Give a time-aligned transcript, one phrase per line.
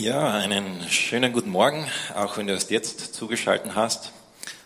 [0.00, 4.12] Ja, einen schönen guten Morgen, auch wenn du erst jetzt zugeschaltet hast.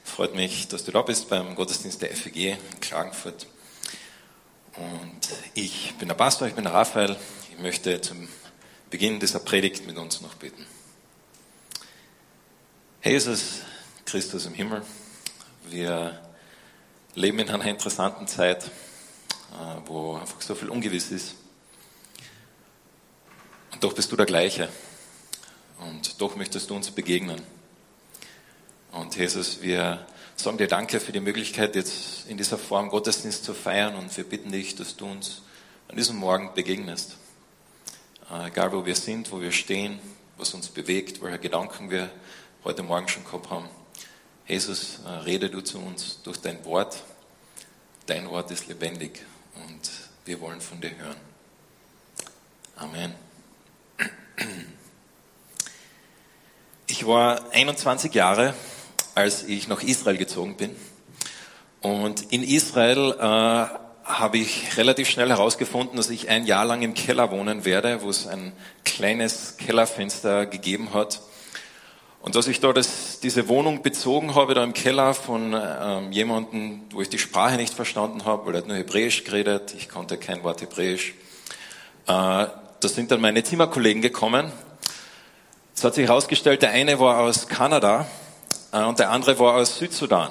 [0.04, 3.46] Freut mich, dass du da bist beim Gottesdienst der FEG in Klagenfurt.
[4.76, 5.20] Und
[5.54, 7.16] ich bin der Pastor, ich bin der Raphael.
[7.50, 8.28] Ich möchte zum
[8.90, 10.66] Beginn dieser Predigt mit uns noch beten.
[13.02, 13.60] Jesus
[14.04, 14.82] Christus im Himmel,
[15.64, 16.20] wir
[17.14, 18.68] leben in einer interessanten Zeit, äh,
[19.86, 21.36] wo einfach so viel ungewiss ist.
[23.72, 24.68] Und doch bist du der Gleiche.
[25.88, 27.40] Und doch möchtest du uns begegnen.
[28.92, 33.54] Und Jesus, wir sagen dir Danke für die Möglichkeit, jetzt in dieser Form Gottesdienst zu
[33.54, 33.94] feiern.
[33.96, 35.42] Und wir bitten dich, dass du uns
[35.88, 37.16] an diesem Morgen begegnest.
[38.30, 39.98] Äh, egal wo wir sind, wo wir stehen,
[40.36, 42.10] was uns bewegt, welche Gedanken wir
[42.64, 43.68] heute Morgen schon gehabt haben.
[44.46, 47.02] Jesus, äh, rede du zu uns durch dein Wort.
[48.06, 49.24] Dein Wort ist lebendig
[49.54, 49.90] und
[50.24, 51.16] wir wollen von dir hören.
[52.76, 53.14] Amen.
[56.88, 58.54] Ich war 21 Jahre,
[59.14, 60.74] als ich nach Israel gezogen bin.
[61.80, 63.22] Und in Israel äh,
[64.04, 68.10] habe ich relativ schnell herausgefunden, dass ich ein Jahr lang im Keller wohnen werde, wo
[68.10, 68.52] es ein
[68.84, 71.22] kleines Kellerfenster gegeben hat.
[72.20, 76.82] Und dass ich dort das, diese Wohnung bezogen habe, da im Keller von ähm, jemandem,
[76.92, 80.18] wo ich die Sprache nicht verstanden habe, weil er hat nur Hebräisch geredet, ich konnte
[80.18, 81.14] kein Wort Hebräisch.
[82.06, 82.48] Äh, da
[82.82, 84.52] sind dann meine Zimmerkollegen gekommen
[85.74, 88.06] es hat sich herausgestellt, der eine war aus Kanada
[88.72, 90.30] äh, und der andere war aus Südsudan.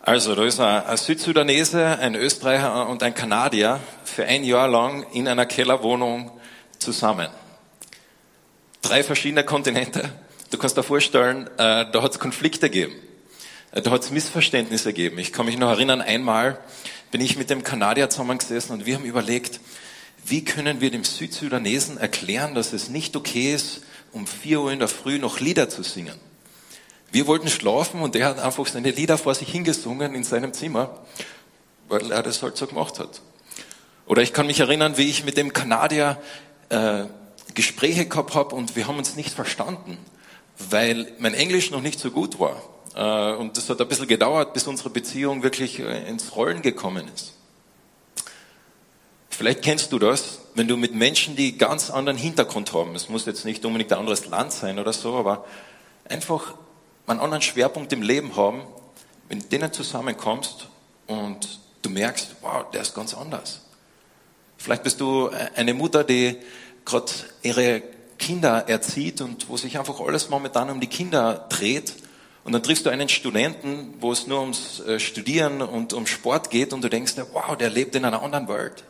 [0.00, 5.26] Also da ist ein, Südsudanese, ein Österreicher und ein Kanadier für ein Jahr lang in
[5.26, 6.30] einer Kellerwohnung
[6.78, 7.28] zusammen.
[8.82, 10.10] Drei verschiedene Kontinente.
[10.50, 12.94] Du kannst dir vorstellen, äh, da hat es Konflikte gegeben.
[13.72, 15.18] Äh, da hat es Missverständnisse gegeben.
[15.18, 16.58] Ich kann mich noch erinnern, einmal
[17.10, 19.60] bin ich mit dem Kanadier zusammengesessen und wir haben überlegt,
[20.26, 23.82] wie können wir dem Südsudanesen erklären, dass es nicht okay ist,
[24.14, 26.18] um vier Uhr in der Früh noch Lieder zu singen.
[27.10, 31.00] Wir wollten schlafen und er hat einfach seine Lieder vor sich hingesungen in seinem Zimmer,
[31.88, 33.20] weil er das halt so gemacht hat.
[34.06, 36.20] Oder ich kann mich erinnern, wie ich mit dem Kanadier
[36.70, 37.04] äh,
[37.54, 39.98] Gespräche gehabt habe und wir haben uns nicht verstanden,
[40.70, 42.60] weil mein Englisch noch nicht so gut war.
[42.94, 47.08] Äh, und das hat ein bisschen gedauert, bis unsere Beziehung wirklich äh, ins Rollen gekommen
[47.14, 47.34] ist.
[49.36, 53.26] Vielleicht kennst du das, wenn du mit Menschen, die ganz anderen Hintergrund haben, es muss
[53.26, 55.44] jetzt nicht unbedingt ein anderes Land sein oder so, aber
[56.08, 56.54] einfach
[57.08, 58.62] einen anderen Schwerpunkt im Leben haben,
[59.28, 60.68] wenn du denen zusammenkommst
[61.08, 63.62] und du merkst, wow, der ist ganz anders.
[64.56, 66.36] Vielleicht bist du eine Mutter, die
[66.84, 67.10] gerade
[67.42, 67.82] ihre
[68.20, 71.92] Kinder erzieht und wo sich einfach alles momentan um die Kinder dreht.
[72.44, 76.50] Und dann triffst du einen Studenten, wo es nur ums äh, Studieren und um Sport
[76.50, 78.84] geht und du denkst, wow, der lebt in einer anderen Welt.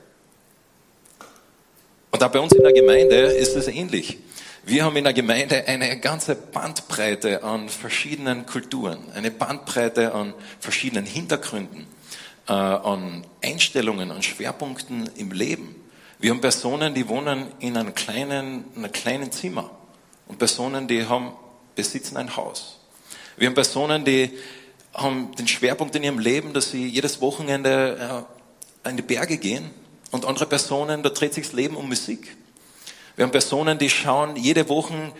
[2.14, 4.18] Und auch bei uns in der Gemeinde ist es ähnlich.
[4.64, 11.06] Wir haben in der Gemeinde eine ganze Bandbreite an verschiedenen Kulturen, eine Bandbreite an verschiedenen
[11.06, 11.88] Hintergründen,
[12.46, 15.74] äh, an Einstellungen, an Schwerpunkten im Leben.
[16.20, 19.72] Wir haben Personen, die wohnen in einem kleinen, in einem kleinen Zimmer
[20.28, 21.32] und Personen, die haben,
[21.74, 22.78] besitzen ein Haus.
[23.36, 24.30] Wir haben Personen, die
[24.94, 28.24] haben den Schwerpunkt in ihrem Leben, dass sie jedes Wochenende
[28.84, 29.68] äh, in die Berge gehen
[30.14, 32.36] und andere Personen, da dreht sich das Leben um Musik.
[33.16, 35.12] Wir haben Personen, die schauen jede Woche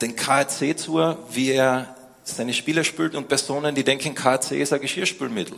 [0.00, 0.96] den KRC zu,
[1.30, 1.94] wie er
[2.24, 5.56] seine Spiele spielt und Personen, die denken, KRC ist ein Geschirrspülmittel.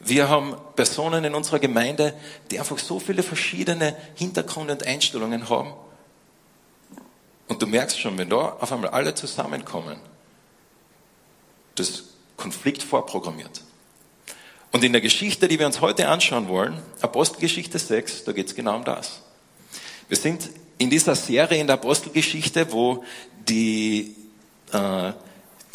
[0.00, 2.12] Wir haben Personen in unserer Gemeinde,
[2.50, 5.72] die einfach so viele verschiedene Hintergründe und Einstellungen haben.
[7.48, 9.96] Und du merkst schon, wenn da auf einmal alle zusammenkommen,
[11.76, 12.04] das
[12.36, 13.62] Konflikt vorprogrammiert.
[14.74, 18.56] Und in der Geschichte, die wir uns heute anschauen wollen, Apostelgeschichte 6, da geht es
[18.56, 19.20] genau um das.
[20.08, 23.04] Wir sind in dieser Serie in der Apostelgeschichte, wo
[23.48, 24.16] die,
[24.72, 25.12] äh,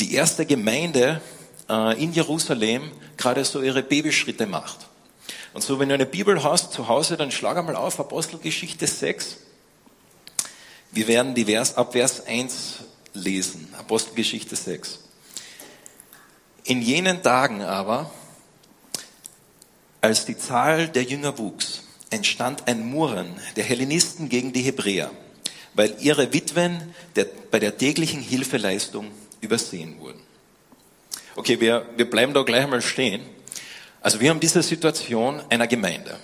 [0.02, 1.22] die erste Gemeinde
[1.70, 4.90] äh, in Jerusalem gerade so ihre Babyschritte macht.
[5.54, 9.38] Und so, wenn du eine Bibel hast zu Hause, dann schlag einmal auf Apostelgeschichte 6.
[10.92, 12.80] Wir werden die Vers, ab Vers 1
[13.14, 13.74] lesen.
[13.80, 15.00] Apostelgeschichte 6.
[16.66, 18.12] In jenen Tagen aber,
[20.02, 25.12] als die Zahl der Jünger wuchs, entstand ein Murren der Hellenisten gegen die Hebräer,
[25.74, 29.12] weil ihre Witwen der, bei der täglichen Hilfeleistung
[29.42, 30.20] übersehen wurden.
[31.36, 33.22] Okay, wir, wir bleiben da gleich einmal stehen.
[34.02, 36.18] Also wir haben diese Situation einer Gemeinde.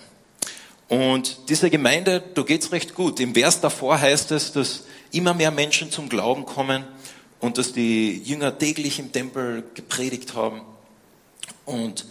[0.88, 3.20] Und diese Gemeinde, da geht's recht gut.
[3.20, 6.84] Im Vers davor heißt es, dass immer mehr Menschen zum Glauben kommen
[7.40, 10.62] und dass die Jünger täglich im Tempel gepredigt haben.
[11.66, 12.06] Und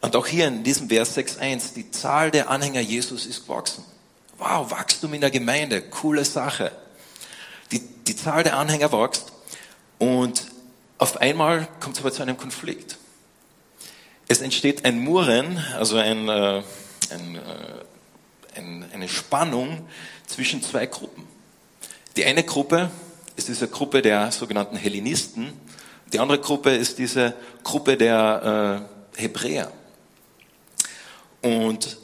[0.00, 3.84] und auch hier in diesem Vers 6.1, die Zahl der Anhänger Jesus ist gewachsen.
[4.38, 6.72] Wow, Wachstum in der Gemeinde, coole Sache.
[7.72, 9.32] Die, die Zahl der Anhänger wächst
[9.98, 10.46] und
[10.96, 12.96] auf einmal kommt es aber zu einem Konflikt.
[14.28, 16.62] Es entsteht ein Murren, also ein, äh,
[17.10, 19.86] ein, äh, ein, eine Spannung
[20.26, 21.26] zwischen zwei Gruppen.
[22.16, 22.90] Die eine Gruppe
[23.36, 25.52] ist diese Gruppe der sogenannten Hellenisten,
[26.12, 28.86] die andere Gruppe ist diese Gruppe der
[29.16, 29.70] äh, Hebräer.
[31.42, 31.96] Und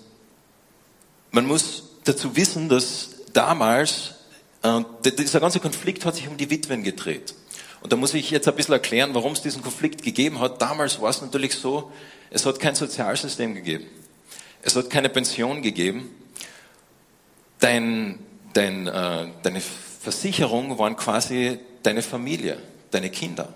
[1.30, 4.14] man muss dazu wissen, dass damals,
[4.62, 7.34] äh, dieser ganze Konflikt hat sich um die Witwen gedreht.
[7.82, 10.60] Und da muss ich jetzt ein bisschen erklären, warum es diesen Konflikt gegeben hat.
[10.60, 11.92] Damals war es natürlich so,
[12.30, 13.86] es hat kein Sozialsystem gegeben.
[14.62, 16.10] Es hat keine Pension gegeben.
[17.60, 18.18] Dein,
[18.52, 22.58] dein, äh, deine Versicherung waren quasi deine Familie,
[22.90, 23.54] deine Kinder.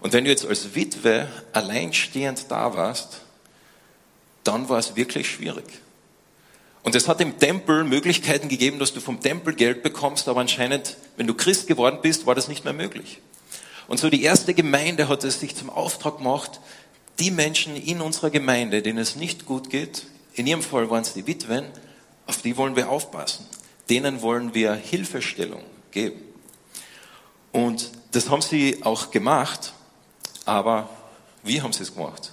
[0.00, 3.20] Und wenn du jetzt als Witwe alleinstehend da warst,
[4.44, 5.64] dann war es wirklich schwierig.
[6.82, 10.96] Und es hat im Tempel Möglichkeiten gegeben, dass du vom Tempel Geld bekommst, aber anscheinend,
[11.16, 13.20] wenn du Christ geworden bist, war das nicht mehr möglich.
[13.86, 16.60] Und so die erste Gemeinde hat es sich zum Auftrag gemacht,
[17.18, 21.12] die Menschen in unserer Gemeinde, denen es nicht gut geht, in ihrem Fall waren es
[21.12, 21.66] die Witwen,
[22.26, 23.46] auf die wollen wir aufpassen.
[23.90, 26.20] Denen wollen wir Hilfestellung geben.
[27.52, 29.72] Und das haben sie auch gemacht.
[30.44, 30.88] Aber
[31.42, 32.31] wie haben sie es gemacht?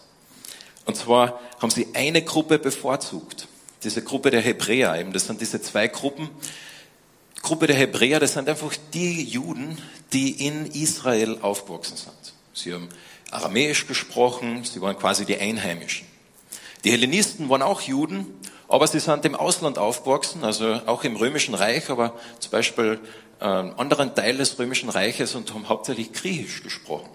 [0.89, 3.47] Und zwar haben sie eine Gruppe bevorzugt.
[3.83, 5.13] Diese Gruppe der Hebräer eben.
[5.13, 6.31] Das sind diese zwei Gruppen.
[7.43, 9.77] Gruppe der Hebräer, das sind einfach die Juden,
[10.13, 12.33] die in Israel aufgewachsen sind.
[12.55, 12.89] Sie haben
[13.29, 16.07] Aramäisch gesprochen, sie waren quasi die Einheimischen.
[16.83, 18.25] Die Hellenisten waren auch Juden,
[18.67, 22.99] aber sie sind im Ausland aufgewachsen, also auch im Römischen Reich, aber zum Beispiel
[23.39, 27.11] äh, anderen Teil des Römischen Reiches und haben hauptsächlich Griechisch gesprochen.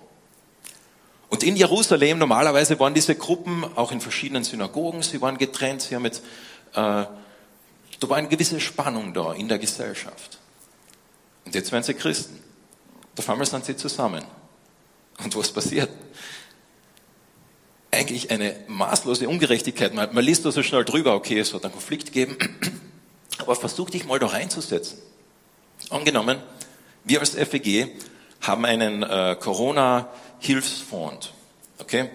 [1.35, 5.97] Und in Jerusalem, normalerweise waren diese Gruppen auch in verschiedenen Synagogen, sie waren getrennt, sie
[5.97, 6.23] haben jetzt,
[6.75, 7.09] äh, da
[8.03, 10.39] war eine gewisse Spannung da in der Gesellschaft.
[11.45, 12.41] Und jetzt werden sie Christen.
[13.19, 14.25] Auf einmal sind sie zusammen.
[15.25, 15.91] Und was passiert?
[17.91, 19.93] Eigentlich eine maßlose Ungerechtigkeit.
[19.93, 22.39] Man, man liest da so schnell drüber, okay, es hat einen Konflikt gegeben.
[23.39, 24.99] Aber versuch dich mal da reinzusetzen.
[25.91, 26.39] Angenommen,
[27.03, 27.89] wir als FEG
[28.41, 30.09] haben einen äh, Corona-
[30.39, 31.33] Hilfsfonds.
[31.79, 32.11] Okay?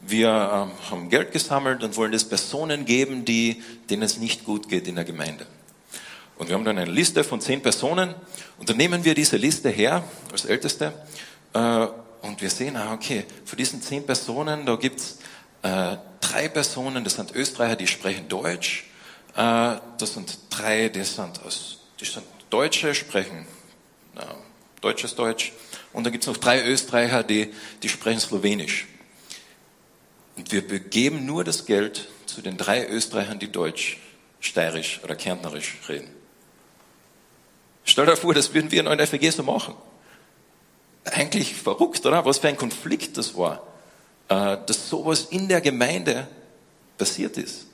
[0.00, 4.68] Wir ähm, haben Geld gesammelt und wollen das Personen geben, die, denen es nicht gut
[4.68, 5.46] geht in der Gemeinde.
[6.36, 8.14] Und wir haben dann eine Liste von zehn Personen
[8.58, 10.92] und dann nehmen wir diese Liste her als Älteste
[11.52, 11.86] äh,
[12.22, 15.18] und wir sehen, ah, okay, von diesen zehn Personen, da gibt's
[15.62, 18.84] äh, drei Personen, das sind Österreicher, die sprechen Deutsch,
[19.34, 23.46] äh, das sind drei, die sind, aus, die sind Deutsche, sprechen
[24.16, 24.20] äh,
[24.80, 25.52] deutsches Deutsch
[25.92, 27.52] und dann gibt es noch drei Österreicher, die,
[27.82, 28.86] die sprechen Slowenisch.
[30.36, 33.98] Und wir begeben nur das Geld zu den drei Österreichern, die Deutsch,
[34.40, 36.08] Steirisch oder Kärntnerisch reden.
[37.84, 39.74] Stell dir vor, das würden wir in einer FG so machen.
[41.04, 42.24] Eigentlich verrückt, oder?
[42.24, 43.66] Was für ein Konflikt das war,
[44.28, 46.28] äh, dass sowas in der Gemeinde
[46.98, 47.66] passiert ist.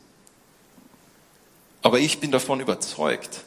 [1.83, 3.41] Aber ich bin davon überzeugt,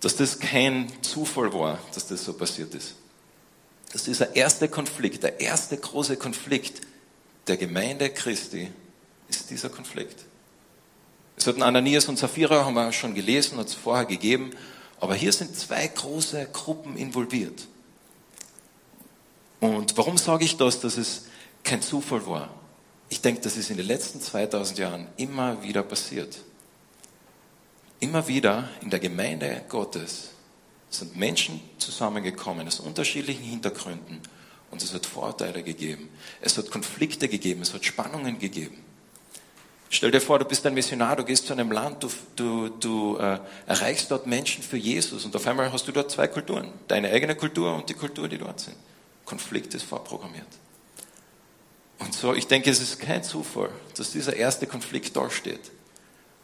[0.00, 2.94] dass das kein Zufall war, dass das so passiert ist
[3.96, 6.82] dass dieser erste Konflikt, der erste große Konflikt
[7.46, 8.70] der Gemeinde Christi
[9.26, 10.26] ist dieser Konflikt.
[11.34, 14.50] Es hatten Ananias und Sapphira, haben wir schon gelesen, hat es vorher gegeben,
[15.00, 17.66] aber hier sind zwei große Gruppen involviert.
[19.60, 21.22] Und warum sage ich das, dass es
[21.64, 22.50] kein Zufall war?
[23.08, 26.36] Ich denke, das ist in den letzten 2000 Jahren immer wieder passiert.
[28.00, 30.35] Immer wieder in der Gemeinde Gottes es
[30.90, 34.20] sind Menschen zusammengekommen aus unterschiedlichen Hintergründen
[34.70, 36.08] und es hat Vorurteile gegeben.
[36.40, 38.78] Es hat Konflikte gegeben, es hat Spannungen gegeben.
[39.88, 43.16] Stell dir vor, du bist ein Missionar, du gehst zu einem Land, du, du, du
[43.18, 46.72] äh, erreichst dort Menschen für Jesus und auf einmal hast du dort zwei Kulturen.
[46.88, 48.76] Deine eigene Kultur und die Kultur, die dort sind.
[49.24, 50.46] Konflikt ist vorprogrammiert.
[51.98, 55.70] Und so, ich denke, es ist kein Zufall, dass dieser erste Konflikt da steht.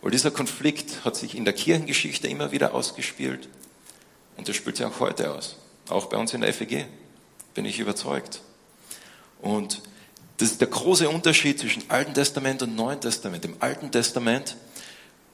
[0.01, 3.49] Weil dieser Konflikt hat sich in der Kirchengeschichte immer wieder ausgespielt.
[4.37, 5.57] Und das spielt sich auch heute aus.
[5.89, 6.87] Auch bei uns in der FEG.
[7.55, 8.41] Bin ich überzeugt.
[9.41, 9.83] Und
[10.39, 13.45] das ist der große Unterschied zwischen Alten Testament und Neuen Testament.
[13.45, 14.57] Im Alten Testament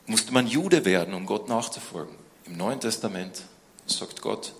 [0.06, 2.14] musste man Jude werden, um Gott nachzufolgen.
[2.46, 3.42] Im Neuen Testament
[3.86, 4.52] sagt Gott,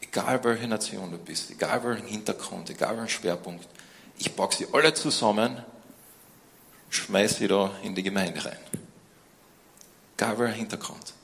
[0.00, 3.66] egal welche Nation du bist, egal welchen Hintergrund, egal welchen Schwerpunkt,
[4.18, 5.62] ich packe sie alle zusammen,
[6.90, 8.58] schmeiß sie da in die Gemeinde rein.
[10.16, 11.14] Egal welcher Hintergrund.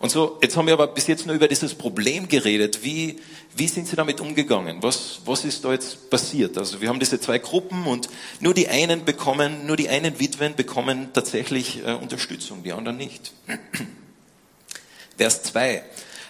[0.00, 2.84] Und so, jetzt haben wir aber bis jetzt nur über dieses Problem geredet.
[2.84, 3.18] Wie,
[3.56, 4.80] wie sind Sie damit umgegangen?
[4.80, 6.56] Was, was ist da jetzt passiert?
[6.56, 10.54] Also wir haben diese zwei Gruppen und nur die einen bekommen, nur die einen Witwen
[10.54, 13.32] bekommen tatsächlich äh, Unterstützung, die anderen nicht.
[15.16, 15.82] Vers 2.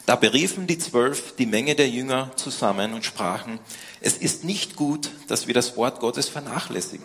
[0.06, 3.58] Da beriefen die Zwölf die Menge der Jünger zusammen und sprachen,
[4.00, 7.04] es ist nicht gut, dass wir das Wort Gottes vernachlässigen,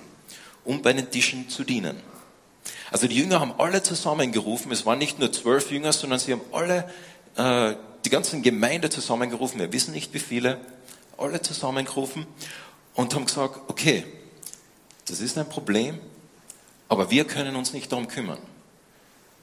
[0.64, 1.98] um bei den Tischen zu dienen.
[2.94, 6.42] Also die Jünger haben alle zusammengerufen, es waren nicht nur zwölf Jünger, sondern sie haben
[6.52, 6.88] alle,
[7.38, 10.60] äh, die ganzen Gemeinde zusammengerufen, wir wissen nicht wie viele,
[11.18, 12.28] alle zusammengerufen
[12.94, 14.06] und haben gesagt, okay,
[15.08, 16.00] das ist ein Problem,
[16.88, 18.38] aber wir können uns nicht darum kümmern.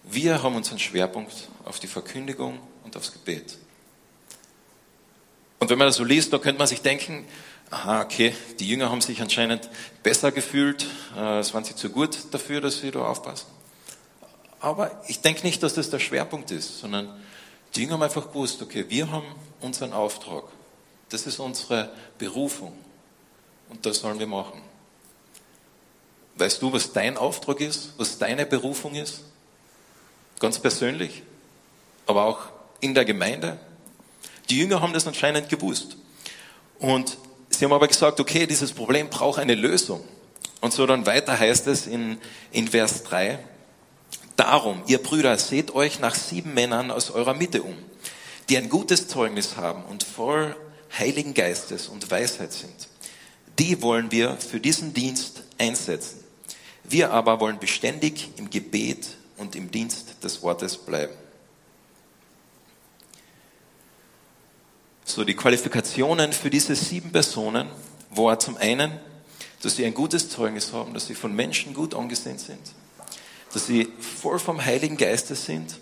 [0.04, 3.59] Wir haben unseren Schwerpunkt auf die Verkündigung und aufs Gebet.
[5.59, 7.25] Und wenn man das so liest, da könnte man sich denken,
[7.71, 9.71] aha, okay, die Jünger haben sich anscheinend
[10.03, 10.87] besser gefühlt,
[11.17, 13.47] äh, es waren sie zu gut dafür, dass sie da aufpassen.
[14.61, 17.09] Aber ich denke nicht, dass das der Schwerpunkt ist, sondern
[17.75, 19.27] die Jünger haben einfach gewusst, okay, wir haben
[19.61, 20.45] unseren Auftrag.
[21.09, 22.77] Das ist unsere Berufung.
[23.69, 24.61] Und das sollen wir machen.
[26.35, 29.23] Weißt du, was dein Auftrag ist, was deine Berufung ist?
[30.41, 31.23] Ganz persönlich,
[32.07, 32.41] aber auch
[32.81, 33.59] in der Gemeinde.
[34.49, 35.97] Die Jünger haben das anscheinend gewusst.
[36.79, 37.19] Und
[37.61, 40.02] sie haben aber gesagt, okay, dieses Problem braucht eine Lösung.
[40.62, 42.17] Und so dann weiter heißt es in,
[42.52, 43.38] in Vers 3,
[44.37, 47.76] Darum, ihr Brüder, seht euch nach sieben Männern aus eurer Mitte um,
[48.49, 50.57] die ein gutes Zeugnis haben und voll
[50.99, 52.88] Heiligen Geistes und Weisheit sind.
[53.59, 56.25] Die wollen wir für diesen Dienst einsetzen.
[56.85, 61.12] Wir aber wollen beständig im Gebet und im Dienst des Wortes bleiben.
[65.11, 67.69] So, die Qualifikationen für diese sieben Personen
[68.11, 68.93] war zum einen,
[69.61, 72.61] dass sie ein gutes Zeugnis haben, dass sie von Menschen gut angesehen sind,
[73.52, 75.81] dass sie voll vom Heiligen Geistes sind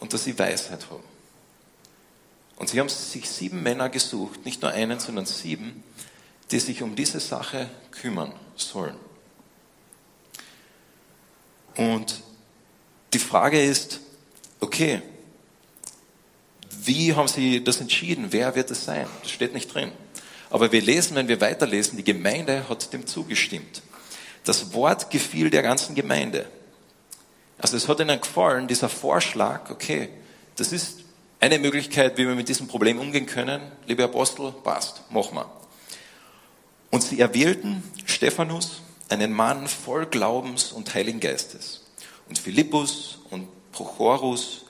[0.00, 1.02] und dass sie Weisheit haben.
[2.56, 5.82] Und sie haben sich sieben Männer gesucht, nicht nur einen, sondern sieben,
[6.50, 8.96] die sich um diese Sache kümmern sollen.
[11.74, 12.20] Und
[13.14, 14.00] die Frage ist,
[14.60, 15.00] okay,
[16.86, 18.28] wie haben Sie das entschieden?
[18.30, 19.06] Wer wird es sein?
[19.22, 19.92] Das steht nicht drin.
[20.50, 23.82] Aber wir lesen, wenn wir weiterlesen, die Gemeinde hat dem zugestimmt.
[24.44, 26.46] Das Wort gefiel der ganzen Gemeinde.
[27.58, 30.10] Also es hat ihnen gefallen, dieser Vorschlag, okay,
[30.56, 31.00] das ist
[31.40, 33.60] eine Möglichkeit, wie wir mit diesem Problem umgehen können.
[33.86, 35.50] Liebe Apostel, passt, machen wir.
[36.90, 41.82] Und sie erwählten Stephanus, einen Mann voll Glaubens und Heiligen Geistes,
[42.28, 44.64] und Philippus und Prochorus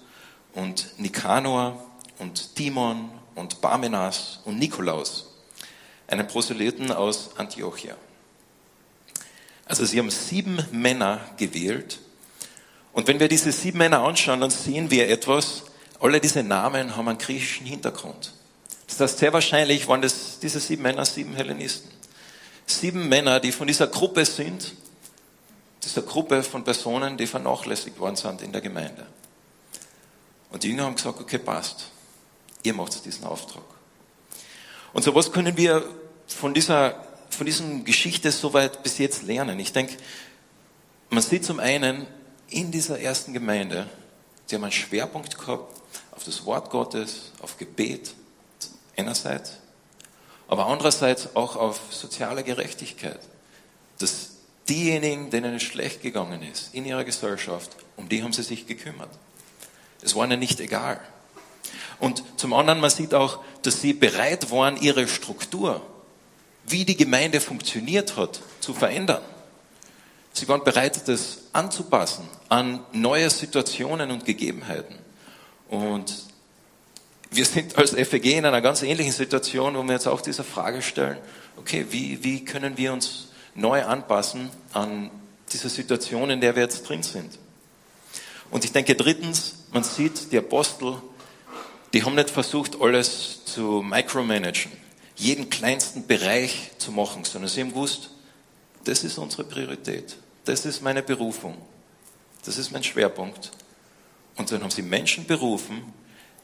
[0.54, 1.84] und Nikanor
[2.18, 5.26] und Timon und Barmenas und Nikolaus,
[6.08, 7.96] einen Proselyten aus Antiochia.
[9.66, 11.98] Also sie haben sieben Männer gewählt.
[12.92, 15.64] Und wenn wir diese sieben Männer anschauen, dann sehen wir etwas.
[16.00, 18.32] Alle diese Namen haben einen griechischen Hintergrund.
[18.86, 21.90] Das heißt, sehr wahrscheinlich waren das, diese sieben Männer sieben Hellenisten.
[22.66, 24.72] Sieben Männer, die von dieser Gruppe sind,
[25.84, 29.06] dieser Gruppe von Personen, die vernachlässigt worden sind in der Gemeinde.
[30.50, 31.90] Und die Jünger haben gesagt, okay, passt
[32.66, 33.62] ihr macht diesen Auftrag.
[34.92, 35.88] Und so was können wir
[36.26, 39.58] von dieser, von diesem Geschichte soweit bis jetzt lernen?
[39.60, 39.96] Ich denke,
[41.10, 42.06] man sieht zum einen
[42.48, 43.88] in dieser ersten Gemeinde,
[44.46, 45.80] sie haben einen Schwerpunkt gehabt
[46.10, 48.14] auf das Wort Gottes, auf Gebet
[48.96, 49.52] einerseits,
[50.48, 53.20] aber andererseits auch auf soziale Gerechtigkeit.
[53.98, 54.30] Dass
[54.68, 59.10] diejenigen, denen es schlecht gegangen ist in ihrer Gesellschaft, um die haben sie sich gekümmert.
[60.02, 61.00] Es war ihnen nicht egal.
[61.98, 65.80] Und zum anderen, man sieht auch, dass sie bereit waren, ihre Struktur,
[66.66, 69.22] wie die Gemeinde funktioniert hat, zu verändern.
[70.32, 74.98] Sie waren bereit, das anzupassen an neue Situationen und Gegebenheiten.
[75.68, 76.14] Und
[77.30, 80.82] wir sind als FEG in einer ganz ähnlichen Situation, wo wir jetzt auch diese Frage
[80.82, 81.18] stellen,
[81.56, 85.10] okay, wie, wie können wir uns neu anpassen an
[85.52, 87.38] diese Situation, in der wir jetzt drin sind?
[88.50, 90.96] Und ich denke drittens, man sieht, die Apostel
[91.92, 94.72] die haben nicht versucht, alles zu micromanagen,
[95.16, 98.10] jeden kleinsten Bereich zu machen, sondern sie haben gewusst,
[98.84, 101.56] das ist unsere Priorität, das ist meine Berufung,
[102.44, 103.50] das ist mein Schwerpunkt.
[104.36, 105.92] Und dann haben sie Menschen berufen,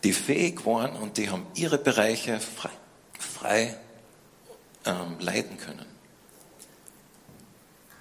[0.03, 2.71] die fähig waren und die haben ihre Bereiche frei,
[3.19, 3.77] frei
[4.85, 5.87] ähm, leiten können.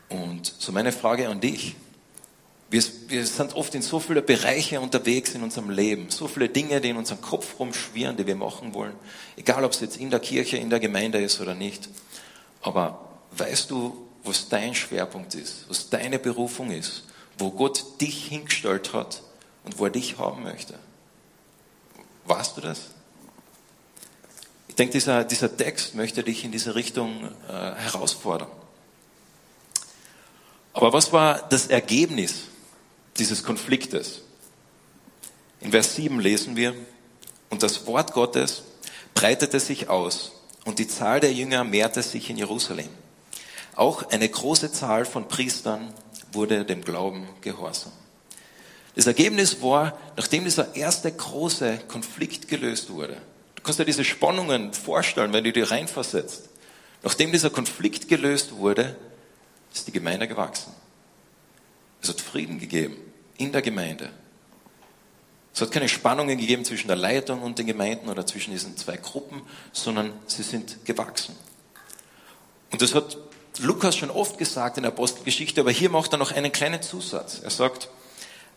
[0.09, 1.75] Und so meine Frage an dich.
[2.71, 6.79] Wir, wir sind oft in so viele Bereiche unterwegs in unserem Leben, so viele Dinge,
[6.79, 8.93] die in unserem Kopf rumschwirren, die wir machen wollen.
[9.35, 11.89] Egal, ob es jetzt in der Kirche, in der Gemeinde ist oder nicht.
[12.61, 17.03] Aber weißt du, was dein Schwerpunkt ist, was deine Berufung ist,
[17.37, 19.21] wo Gott dich hingestellt hat
[19.65, 20.75] und wo er dich haben möchte?
[22.23, 22.91] Weißt du das?
[24.69, 28.47] Ich denke, dieser, dieser Text möchte dich in diese Richtung äh, herausfordern.
[30.71, 32.45] Aber was war das Ergebnis
[33.17, 34.21] dieses Konfliktes.
[35.59, 36.73] In Vers 7 lesen wir,
[37.49, 38.63] Und das Wort Gottes
[39.13, 40.31] breitete sich aus
[40.65, 42.89] und die Zahl der Jünger mehrte sich in Jerusalem.
[43.75, 45.93] Auch eine große Zahl von Priestern
[46.33, 47.91] wurde dem Glauben gehorsam.
[48.95, 53.17] Das Ergebnis war, nachdem dieser erste große Konflikt gelöst wurde,
[53.55, 56.49] du kannst dir diese Spannungen vorstellen, wenn du dir reinversetzt,
[57.03, 58.95] nachdem dieser Konflikt gelöst wurde,
[59.73, 60.73] ist die Gemeinde gewachsen.
[62.01, 62.97] Es hat Frieden gegeben
[63.37, 64.11] in der Gemeinde.
[65.53, 68.97] Es hat keine Spannungen gegeben zwischen der Leitung und den Gemeinden oder zwischen diesen zwei
[68.97, 69.41] Gruppen,
[69.73, 71.35] sondern sie sind gewachsen.
[72.71, 73.17] Und das hat
[73.59, 77.39] Lukas schon oft gesagt in der Apostelgeschichte, aber hier macht er noch einen kleinen Zusatz.
[77.43, 77.89] Er sagt,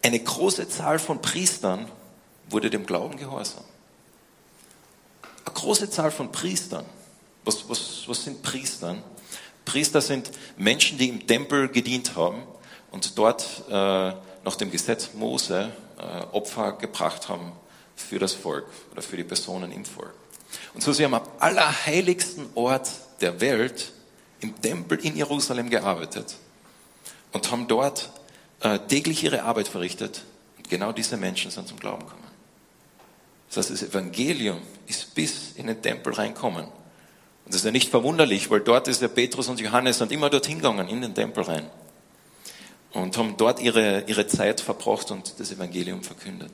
[0.03, 1.91] eine große Zahl von Priestern
[2.49, 3.65] wurde dem Glauben gehorsam.
[5.45, 6.85] Eine große Zahl von Priestern.
[7.45, 9.03] Was, was, was sind Priestern?
[9.65, 12.43] Priester sind Menschen, die im Tempel gedient haben
[12.95, 17.51] und dort äh, nach dem Gesetz Mose äh, Opfer gebracht haben
[17.97, 20.15] für das Volk oder für die Personen im Volk.
[20.75, 22.89] Und so sie haben am allerheiligsten Ort
[23.21, 23.91] der Welt
[24.39, 26.37] im Tempel in Jerusalem gearbeitet
[27.33, 28.11] und haben dort
[28.61, 30.23] äh, täglich ihre Arbeit verrichtet.
[30.57, 32.23] Und genau diese Menschen sind zum Glauben gekommen.
[33.49, 36.67] Das heißt, das Evangelium ist bis in den Tempel reinkommen.
[36.67, 36.73] Und
[37.47, 40.59] das ist ja nicht verwunderlich, weil dort ist ja Petrus und Johannes sind immer dorthin
[40.59, 41.69] gegangen, in den Tempel rein.
[42.95, 46.53] Und haben dort ihre, ihre Zeit verbracht und das Evangelium verkündet.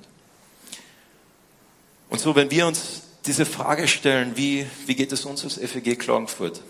[2.09, 5.99] Und so, wenn wir uns diese Frage stellen, wie, wie geht es uns als FEG
[5.99, 6.61] Klagenfurt?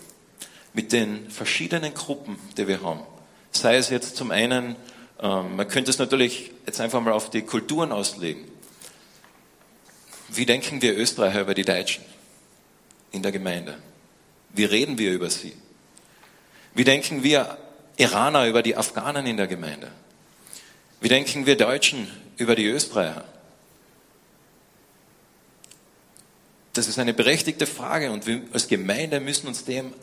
[0.73, 3.01] mit den verschiedenen Gruppen, die wir haben.
[3.51, 4.75] Sei es jetzt zum einen,
[5.19, 8.45] ähm, man könnte es natürlich jetzt einfach mal auf die Kulturen auslegen.
[10.29, 12.05] Wie denken wir Österreicher über die Deutschen
[13.11, 13.77] in der Gemeinde?
[14.53, 15.53] Wie reden wir über sie?
[16.73, 17.57] Wie denken wir
[18.01, 19.91] Iraner über die Afghanen in der Gemeinde?
[20.99, 23.25] Wie denken wir Deutschen über die Österreicher?
[26.73, 29.93] Das ist eine berechtigte Frage und wir als Gemeinde müssen uns dem,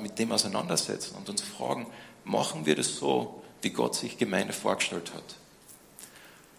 [0.00, 1.86] mit dem auseinandersetzen und uns fragen,
[2.24, 5.36] machen wir das so, wie Gott sich Gemeinde vorgestellt hat?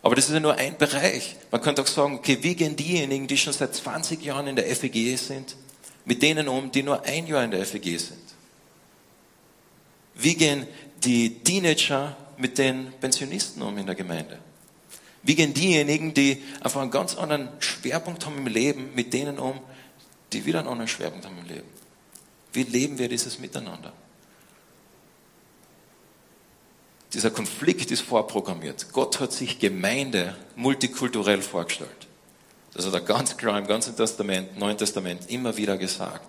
[0.03, 1.35] Aber das ist ja nur ein Bereich.
[1.49, 4.67] Man könnte auch sagen, okay, wie gehen diejenigen, die schon seit 20 Jahren in der
[4.67, 5.55] FEG sind,
[6.05, 8.19] mit denen um, die nur ein Jahr in der FEG sind?
[10.13, 10.67] Wie gehen
[11.03, 14.39] die Teenager mit den Pensionisten um in der Gemeinde?
[15.23, 19.59] Wie gehen diejenigen, die einfach einen ganz anderen Schwerpunkt haben im Leben, mit denen um,
[20.33, 21.67] die wieder einen anderen Schwerpunkt haben im Leben?
[22.53, 23.91] Wie leben wir dieses Miteinander?
[27.13, 28.91] Dieser Konflikt ist vorprogrammiert.
[28.91, 32.07] Gott hat sich Gemeinde multikulturell vorgestellt.
[32.73, 36.27] Das hat er ganz klar im ganzen Testament, Neuen Testament immer wieder gesagt.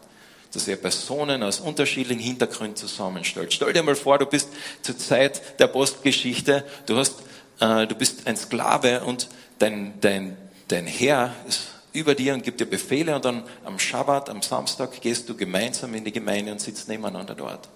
[0.57, 3.53] Dass er Personen aus unterschiedlichen Hintergründen zusammenstellt.
[3.53, 4.49] Stell dir mal vor, du bist
[4.83, 7.17] zur Zeit der Postgeschichte, du hast
[7.61, 10.37] äh, du bist ein Sklave und dein, dein,
[10.69, 15.01] dein Herr ist über dir und gibt dir Befehle und dann am Schabbat, am Samstag
[15.01, 17.69] gehst du gemeinsam in die Gemeinde und sitzt nebeneinander dort.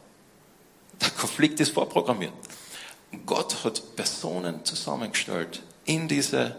[1.00, 2.32] Der Konflikt ist vorprogrammiert.
[3.24, 6.56] Gott hat Personen zusammengestellt in diese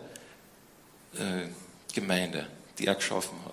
[1.14, 1.48] äh,
[1.94, 2.48] Gemeinde,
[2.80, 3.51] die er geschaffen hat.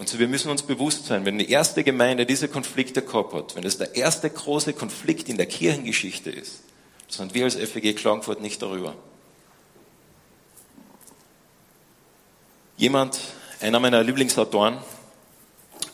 [0.00, 3.54] Und so, wir müssen uns bewusst sein, wenn die erste Gemeinde diese Konflikte gehabt hat,
[3.54, 6.62] wenn das der erste große Konflikt in der Kirchengeschichte ist,
[7.08, 8.94] sind wir als FEG Klagenfurt nicht darüber.
[12.78, 13.20] Jemand,
[13.60, 14.78] einer meiner Lieblingsautoren,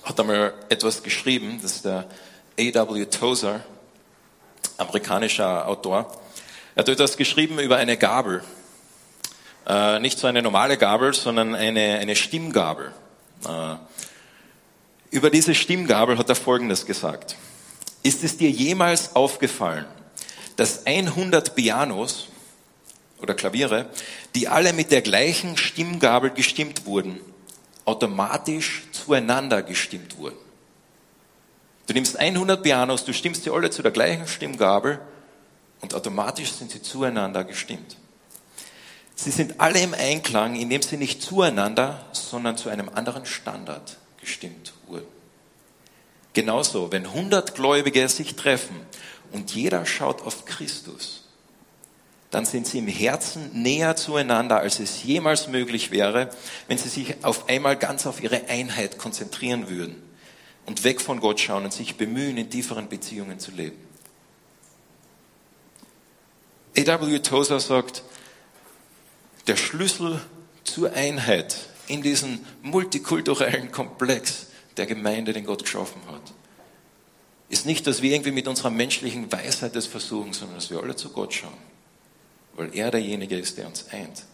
[0.05, 2.07] hat einmal etwas geschrieben, das ist der
[2.61, 3.07] A.W.
[3.07, 3.64] Tozer,
[4.79, 6.16] amerikanischer Autor.
[6.77, 8.45] Er hat etwas geschrieben über eine Gabel.
[9.66, 12.92] Äh, nicht so eine normale Gabel, sondern eine, eine Stimmgabel.
[13.44, 13.77] Äh,
[15.11, 17.37] über diese Stimmgabel hat er Folgendes gesagt.
[18.03, 19.87] Ist es dir jemals aufgefallen,
[20.57, 22.29] dass 100 Pianos
[23.18, 23.90] oder Klaviere,
[24.35, 27.20] die alle mit der gleichen Stimmgabel gestimmt wurden,
[27.85, 30.37] automatisch zueinander gestimmt wurden.
[31.87, 35.01] Du nimmst 100 Pianos, du stimmst sie alle zu der gleichen Stimmgabel
[35.81, 37.96] und automatisch sind sie zueinander gestimmt.
[39.17, 44.75] Sie sind alle im Einklang, indem sie nicht zueinander, sondern zu einem anderen Standard gestimmt
[44.87, 45.07] wurden.
[46.35, 48.77] Genauso, wenn 100 Gläubige sich treffen
[49.33, 51.25] und jeder schaut auf Christus,
[52.31, 56.29] dann sind sie im Herzen näher zueinander, als es jemals möglich wäre,
[56.69, 60.03] wenn sie sich auf einmal ganz auf ihre Einheit konzentrieren würden
[60.67, 63.79] und weg von Gott schauen und sich bemühen, in tieferen Beziehungen zu leben.
[66.77, 67.19] A.W.
[67.21, 68.03] Tozer sagt,
[69.47, 70.21] der Schlüssel
[70.65, 71.57] zur Einheit
[71.87, 76.33] in diesem multikulturellen Komplex der Gemeinde, den Gott geschaffen hat,
[77.49, 80.97] ist nicht, dass wir irgendwie mit unserer menschlichen Weisheit das versuchen, sondern dass wir alle
[80.97, 81.57] zu Gott schauen.
[82.57, 84.25] Weil er derjenige ist, der uns eint.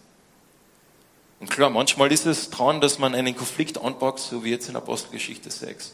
[1.39, 4.75] Und klar, manchmal ist es dran, dass man einen Konflikt anpackt, so wie jetzt in
[4.75, 5.93] Apostelgeschichte 6.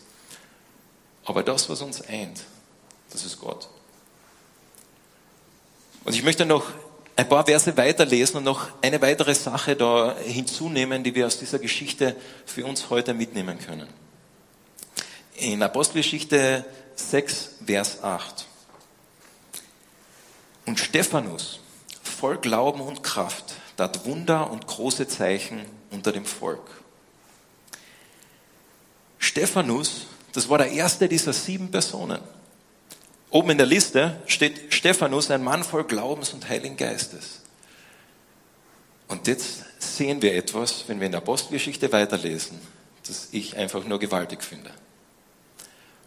[1.26, 2.42] Aber das, was uns eint,
[3.10, 3.68] das ist Gott.
[6.06, 6.72] Und ich möchte noch
[7.20, 11.60] ein paar Verse weiterlesen und noch eine weitere Sache da hinzunehmen, die wir aus dieser
[11.60, 13.90] Geschichte für uns heute mitnehmen können.
[15.36, 16.64] In Apostelgeschichte
[16.96, 18.48] 6, Vers 8.
[20.66, 21.60] Und Stephanus,
[22.02, 26.70] voll Glauben und Kraft, tat Wunder und große Zeichen unter dem Volk.
[29.18, 32.22] Stephanus, das war der erste dieser sieben Personen.
[33.32, 37.42] Oben in der Liste steht Stephanus, ein Mann voll Glaubens und Heiligen Geistes.
[39.08, 42.60] Und jetzt sehen wir etwas, wenn wir in der Apostelgeschichte weiterlesen,
[43.08, 44.72] das ich einfach nur gewaltig finde.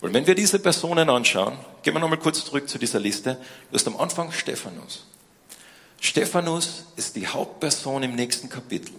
[0.00, 3.38] Und wenn wir diese Personen anschauen, gehen wir nochmal kurz zurück zu dieser Liste.
[3.70, 5.06] Du hast am Anfang Stephanus.
[6.00, 8.92] Stephanus ist die Hauptperson im nächsten Kapitel.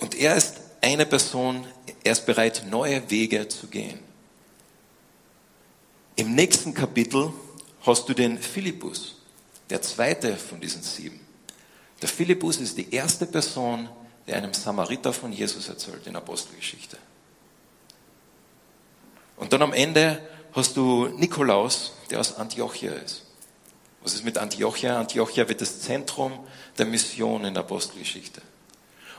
[0.00, 1.64] Und er ist eine Person,
[2.02, 4.00] er ist bereit, neue Wege zu gehen.
[6.20, 7.32] Im nächsten Kapitel
[7.80, 9.14] hast du den Philippus,
[9.70, 11.18] der zweite von diesen sieben.
[12.02, 13.88] Der Philippus ist die erste Person,
[14.26, 16.98] der einem Samariter von Jesus erzählt in Apostelgeschichte.
[19.38, 20.20] Und dann am Ende
[20.52, 23.24] hast du Nikolaus, der aus Antiochia ist.
[24.02, 25.00] Was ist mit Antiochia?
[25.00, 26.38] Antiochia wird das Zentrum
[26.76, 28.42] der Mission in der Apostelgeschichte.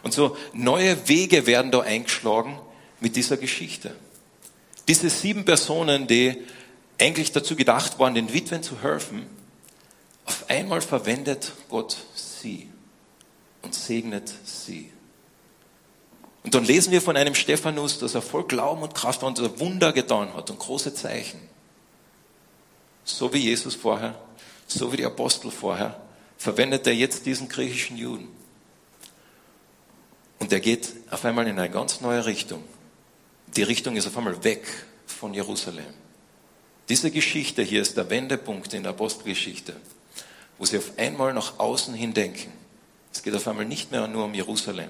[0.03, 2.59] Und so neue Wege werden da eingeschlagen
[2.99, 3.95] mit dieser Geschichte.
[4.87, 6.45] Diese sieben Personen, die
[7.01, 9.25] eigentlich dazu gedacht waren, den Witwen zu helfen,
[10.25, 12.69] auf einmal verwendet Gott sie
[13.63, 14.91] und segnet sie.
[16.43, 19.39] Und dann lesen wir von einem Stephanus, dass er voll Glauben und Kraft war und
[19.39, 21.39] er Wunder getan hat und große Zeichen.
[23.03, 24.15] So wie Jesus vorher,
[24.67, 26.01] so wie die Apostel vorher,
[26.37, 28.27] verwendet er jetzt diesen griechischen Juden.
[30.39, 32.63] Und er geht auf einmal in eine ganz neue Richtung.
[33.55, 34.65] Die Richtung ist auf einmal weg
[35.05, 35.93] von Jerusalem.
[36.91, 39.77] Diese Geschichte hier ist der Wendepunkt in der Apostelgeschichte,
[40.57, 42.51] wo sie auf einmal nach außen hin denken.
[43.13, 44.89] Es geht auf einmal nicht mehr nur um Jerusalem,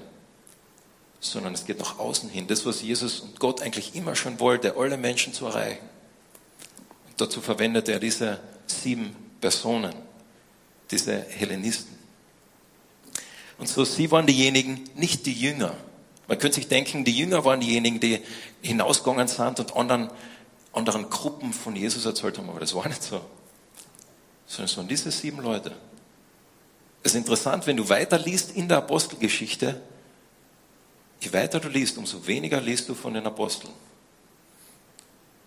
[1.20, 2.48] sondern es geht nach außen hin.
[2.48, 5.88] Das, was Jesus und Gott eigentlich immer schon wollte, alle Menschen zu erreichen.
[7.12, 9.94] Und dazu verwendet er diese sieben Personen,
[10.90, 11.96] diese Hellenisten.
[13.60, 15.76] Und so, sie waren diejenigen, nicht die Jünger.
[16.28, 18.22] Man könnte sich denken, die Jünger waren diejenigen, die
[18.64, 20.10] hinausgegangen sind und anderen
[20.74, 23.22] anderen Gruppen von Jesus erzählt haben, aber das war nicht so.
[24.48, 25.72] Sondern es waren diese sieben Leute.
[27.04, 29.82] Es ist interessant, wenn du weiter liest in der Apostelgeschichte,
[31.20, 33.74] je weiter du liest, umso weniger liest du von den Aposteln.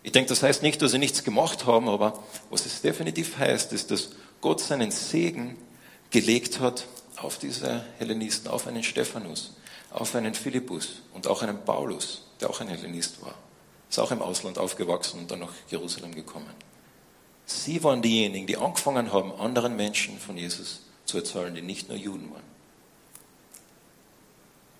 [0.03, 3.73] Ich denke, das heißt nicht, dass sie nichts gemacht haben, aber was es definitiv heißt,
[3.73, 4.11] ist, dass
[4.41, 5.57] Gott seinen Segen
[6.11, 6.85] gelegt hat
[7.17, 9.53] auf diese Hellenisten, auf einen Stephanus,
[9.89, 13.33] auf einen Philippus und auch einen Paulus, der auch ein Hellenist war.
[13.95, 16.49] Ist auch im Ausland aufgewachsen und dann nach Jerusalem gekommen.
[17.45, 21.97] Sie waren diejenigen, die angefangen haben, anderen Menschen von Jesus zu erzählen, die nicht nur
[21.97, 22.43] Juden waren.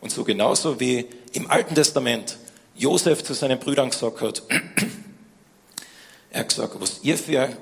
[0.01, 2.37] Und so genauso wie im Alten Testament
[2.75, 4.43] Josef zu seinen Brüdern gesagt hat,
[6.31, 7.55] er hat gesagt, was ihr für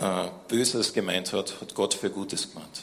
[0.00, 2.82] äh, Böses gemeint hat, hat Gott für Gutes gemeint.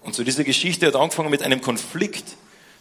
[0.00, 2.24] Und so diese Geschichte hat angefangen mit einem Konflikt,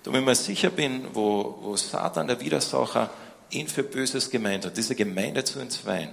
[0.03, 3.09] da ich mir sicher bin, wo, wo Satan, der Widersacher,
[3.51, 6.09] ihn für Böses gemeint hat, diese Gemeinde zu entzweien.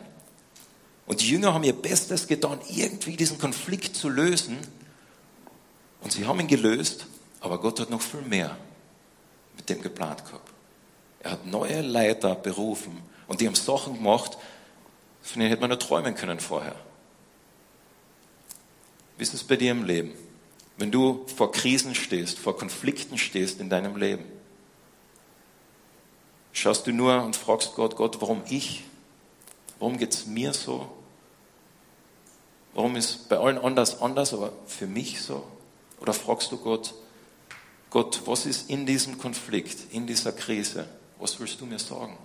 [1.07, 4.59] Und die Jünger haben ihr Bestes getan, irgendwie diesen Konflikt zu lösen.
[6.03, 7.07] Und sie haben ihn gelöst,
[7.40, 8.57] aber Gott hat noch viel mehr
[9.57, 10.53] mit dem geplant gehabt.
[11.20, 14.37] Er hat neue Leiter berufen und die haben Sachen gemacht,
[15.22, 16.77] von denen hätte man nur träumen können vorher.
[19.16, 20.12] Wie ist es bei dir im Leben?
[20.77, 24.24] Wenn du vor Krisen stehst, vor Konflikten stehst in deinem Leben,
[26.59, 28.83] Schaust du nur und fragst Gott, Gott, warum ich?
[29.79, 30.90] Warum geht es mir so?
[32.75, 35.47] Warum ist bei allen anders anders, aber für mich so?
[36.01, 36.94] Oder fragst du Gott,
[37.90, 40.88] Gott, was ist in diesem Konflikt, in dieser Krise?
[41.21, 42.18] Was willst du mir sagen?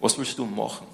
[0.00, 0.88] Was willst du machen?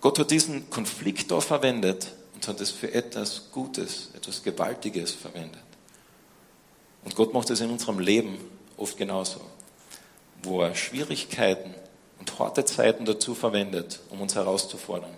[0.00, 5.62] Gott hat diesen Konflikt da verwendet und hat es für etwas Gutes, etwas Gewaltiges verwendet.
[7.04, 8.36] Und Gott macht es in unserem Leben
[8.76, 9.40] oft genauso
[10.42, 11.74] wo er Schwierigkeiten
[12.18, 15.10] und harte Zeiten dazu verwendet, um uns herauszufordern.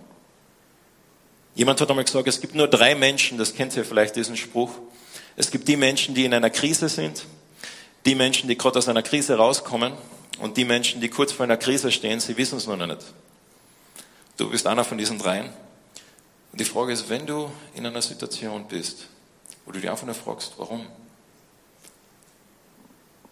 [1.54, 4.72] Jemand hat einmal gesagt, es gibt nur drei Menschen, das kennt ihr vielleicht diesen Spruch.
[5.36, 7.24] Es gibt die Menschen, die in einer Krise sind,
[8.06, 9.92] die Menschen, die gerade aus einer Krise rauskommen
[10.40, 12.98] und die Menschen, die kurz vor einer Krise stehen, sie wissen es noch nicht.
[14.36, 15.50] Du bist einer von diesen dreien.
[16.50, 19.06] Und die Frage ist, wenn du in einer Situation bist,
[19.64, 20.86] wo du dir einfach nur fragst, warum?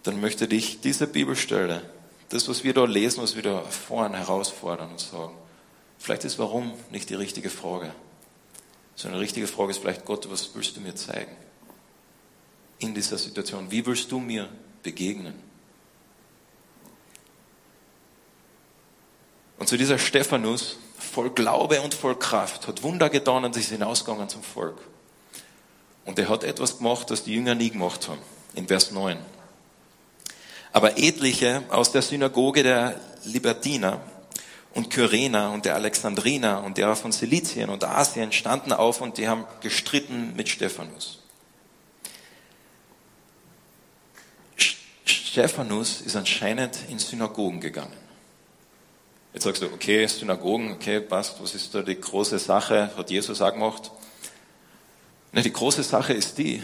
[0.03, 1.83] Dann möchte dich diese Bibelstelle,
[2.29, 5.35] das, was wir da lesen, was wir da vorhin herausfordern und sagen,
[5.99, 7.95] vielleicht ist warum nicht die richtige Frage.
[8.95, 11.37] Sondern die richtige Frage ist vielleicht, Gott, was willst du mir zeigen?
[12.79, 14.49] In dieser Situation, wie willst du mir
[14.83, 15.35] begegnen?
[19.59, 24.29] Und zu dieser Stephanus, voll Glaube und voll Kraft, hat Wunder getan und ist hinausgegangen
[24.29, 24.79] zum Volk.
[26.05, 28.21] Und er hat etwas gemacht, das die Jünger nie gemacht haben.
[28.55, 29.19] In Vers 9.
[30.73, 34.01] Aber etliche aus der Synagoge der Libertiner
[34.75, 39.29] und Kyrener und der Alexandriner und derer von Silizien und Asien standen auf und die
[39.29, 41.19] haben gestritten mit Stephanus.
[45.05, 47.97] Stephanus ist anscheinend in Synagogen gegangen.
[49.33, 52.91] Jetzt sagst du, okay, Synagogen, okay, passt, was ist da die große Sache?
[52.97, 53.91] Hat Jesus auch gemacht?
[55.33, 56.63] Na, die große Sache ist die,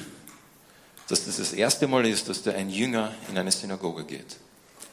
[1.09, 4.37] dass das das erste Mal ist, dass da ein Jünger in eine Synagoge geht.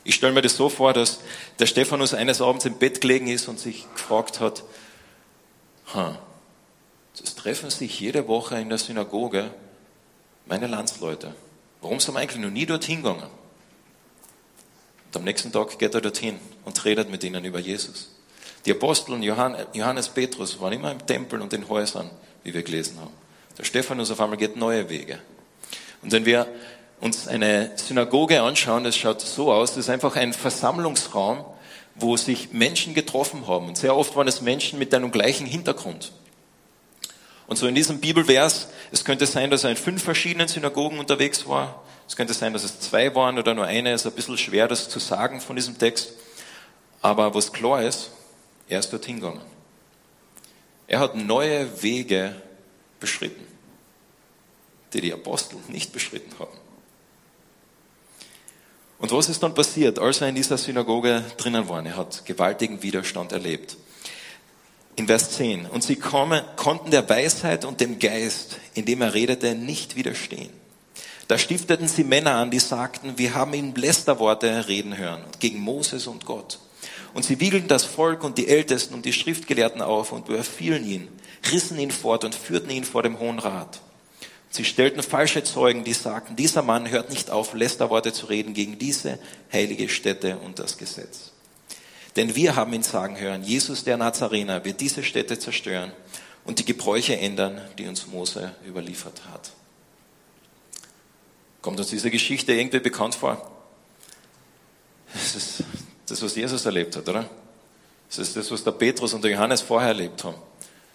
[0.04, 1.20] Ich stelle mir das so vor, dass
[1.60, 4.64] der Stephanus eines Abends im Bett gelegen ist und sich gefragt hat,
[5.94, 6.18] ha,
[7.20, 9.52] das treffen sich jede Woche in der Synagoge
[10.46, 11.34] meine Landsleute.
[11.82, 13.30] Warum sind wir eigentlich noch nie dorthin gegangen?
[15.08, 18.12] Und am nächsten Tag geht er dorthin und redet mit ihnen über Jesus.
[18.66, 22.10] Die Apostel und Johannes Petrus waren immer im Tempel und in Häusern,
[22.44, 23.14] wie wir gelesen haben.
[23.58, 25.20] Der Stephanus auf einmal geht neue Wege.
[26.06, 26.46] Und wenn wir
[27.02, 31.44] uns eine Synagoge anschauen, das schaut so aus, das ist einfach ein Versammlungsraum,
[31.96, 33.70] wo sich Menschen getroffen haben.
[33.70, 36.12] Und sehr oft waren es Menschen mit einem gleichen Hintergrund.
[37.48, 41.48] Und so in diesem Bibelvers, es könnte sein, dass er in fünf verschiedenen Synagogen unterwegs
[41.48, 41.84] war.
[42.08, 43.92] Es könnte sein, dass es zwei waren oder nur eine.
[43.92, 46.14] Es ist ein bisschen schwer, das zu sagen von diesem Text.
[47.02, 48.12] Aber was klar ist,
[48.70, 49.42] er ist dorthin gegangen.
[50.86, 52.36] Er hat neue Wege
[53.00, 53.44] beschritten,
[54.96, 56.58] die die Apostel nicht beschritten haben.
[58.98, 61.86] Und was ist dann passiert, als er in dieser Synagoge drinnen war?
[61.86, 63.78] Er hat gewaltigen Widerstand erlebt.
[64.96, 65.66] In Vers 10.
[65.66, 70.50] Und sie kommen, konnten der Weisheit und dem Geist, in dem er redete, nicht widerstehen.
[71.28, 76.08] Da stifteten sie Männer an, die sagten, wir haben ihn Lästerworte reden hören gegen Moses
[76.08, 76.60] und Gott.
[77.14, 81.08] Und sie wiegelten das Volk und die Ältesten und die Schriftgelehrten auf und überfielen ihn,
[81.52, 83.82] rissen ihn fort und führten ihn vor dem Hohen Rat.
[84.56, 88.80] Sie stellten falsche Zeugen, die sagten, dieser Mann hört nicht auf, Lästerworte zu reden gegen
[88.80, 89.20] diese
[89.52, 91.32] heilige Stätte und das Gesetz.
[92.16, 95.92] Denn wir haben ihn sagen hören, Jesus der Nazarener wird diese Stätte zerstören
[96.46, 99.52] und die Gebräuche ändern, die uns Mose überliefert hat.
[101.62, 103.52] Kommt uns diese Geschichte irgendwie bekannt vor?
[105.12, 105.64] Das ist
[106.08, 107.30] das, was Jesus erlebt hat, oder?
[108.08, 110.38] Das ist das, was der Petrus und der Johannes vorher erlebt haben.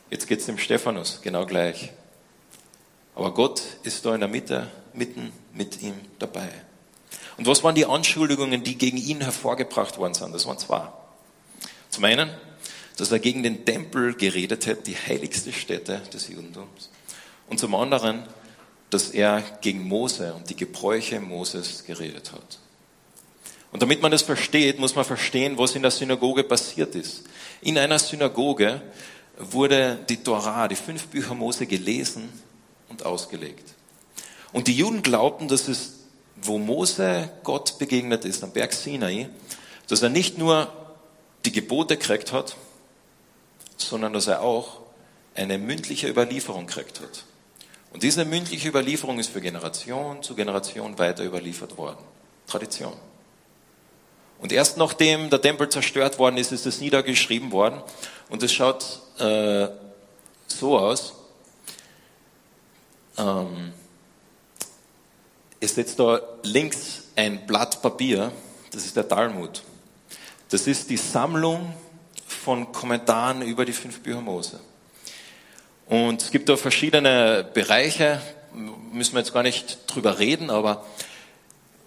[0.09, 1.93] Jetzt geht es dem Stephanus genau gleich.
[3.15, 6.49] Aber Gott ist da in der Mitte, mitten mit ihm dabei.
[7.37, 10.35] Und was waren die Anschuldigungen, die gegen ihn hervorgebracht worden sind?
[10.35, 10.89] Das waren zwei.
[11.89, 12.31] Zum einen,
[12.97, 16.91] dass er gegen den Tempel geredet hat, die heiligste Stätte des Judentums.
[17.49, 18.25] Und zum anderen,
[18.91, 22.59] dass er gegen Mose und die Gebräuche Moses geredet hat.
[23.73, 27.25] Und damit man das versteht, muss man verstehen, was in der Synagoge passiert ist.
[27.61, 28.83] In einer Synagoge
[29.39, 32.29] wurde die Torah, die fünf Bücher Mose gelesen
[32.91, 33.75] und ausgelegt.
[34.53, 35.93] Und die Juden glaubten, dass es,
[36.43, 39.31] wo Mose Gott begegnet ist, am Berg Sinai,
[39.89, 40.73] dass er nicht nur
[41.45, 42.57] die Gebote gekriegt hat,
[43.77, 44.81] sondern dass er auch
[45.35, 47.25] eine mündliche Überlieferung gekriegt hat.
[47.93, 51.99] Und diese mündliche Überlieferung ist für Generation zu Generation weiter überliefert worden.
[52.47, 52.93] Tradition.
[54.41, 57.83] Und erst nachdem der Tempel zerstört worden ist, ist es niedergeschrieben worden.
[58.29, 59.69] Und es schaut äh,
[60.47, 61.15] so aus.
[63.21, 63.73] Ähm,
[65.61, 68.33] es setzt da links ein Blatt Papier,
[68.71, 69.63] das ist der Talmud.
[70.49, 71.75] Das ist die Sammlung
[72.27, 74.59] von Kommentaren über die fünf Bücher Mose.
[75.87, 78.23] Und es gibt da verschiedene Bereiche,
[78.93, 80.87] müssen wir jetzt gar nicht drüber reden, aber